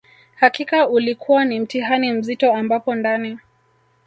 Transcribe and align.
Hakika 0.35 0.87
ulikua 0.89 1.45
ni 1.45 1.59
mtihani 1.59 2.11
mzito 2.13 2.53
ambapo 2.53 2.95
ndani 2.95 3.39